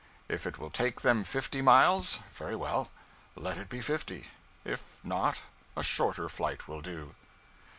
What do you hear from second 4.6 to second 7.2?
If not, a shorter flight will do.